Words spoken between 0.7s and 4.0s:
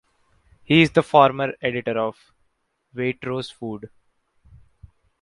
is the former editor of "Waitrose Food".